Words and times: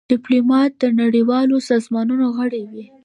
ډيپلومات 0.11 0.71
د 0.81 0.83
نړېوالو 1.01 1.55
سازمانونو 1.69 2.25
غړی 2.37 2.63
وي. 2.71 2.85